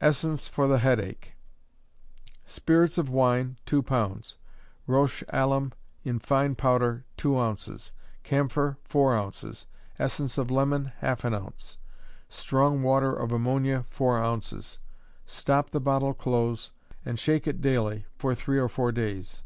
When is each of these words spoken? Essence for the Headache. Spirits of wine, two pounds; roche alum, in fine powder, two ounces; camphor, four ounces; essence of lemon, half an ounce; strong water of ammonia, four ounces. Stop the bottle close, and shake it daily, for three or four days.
Essence 0.00 0.46
for 0.46 0.68
the 0.68 0.78
Headache. 0.78 1.34
Spirits 2.44 2.98
of 2.98 3.08
wine, 3.10 3.56
two 3.66 3.82
pounds; 3.82 4.36
roche 4.86 5.24
alum, 5.30 5.72
in 6.04 6.20
fine 6.20 6.54
powder, 6.54 7.04
two 7.16 7.36
ounces; 7.36 7.90
camphor, 8.22 8.78
four 8.84 9.16
ounces; 9.16 9.66
essence 9.98 10.38
of 10.38 10.52
lemon, 10.52 10.92
half 10.98 11.24
an 11.24 11.34
ounce; 11.34 11.78
strong 12.28 12.84
water 12.84 13.12
of 13.12 13.32
ammonia, 13.32 13.84
four 13.90 14.18
ounces. 14.22 14.78
Stop 15.24 15.70
the 15.70 15.80
bottle 15.80 16.14
close, 16.14 16.70
and 17.04 17.18
shake 17.18 17.48
it 17.48 17.60
daily, 17.60 18.06
for 18.14 18.36
three 18.36 18.60
or 18.60 18.68
four 18.68 18.92
days. 18.92 19.42